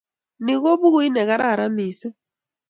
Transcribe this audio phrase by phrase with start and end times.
[0.45, 2.17] Ni ko pukuit ne kararan missing'.